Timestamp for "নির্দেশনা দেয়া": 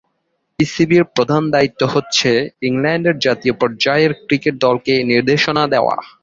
5.03-5.95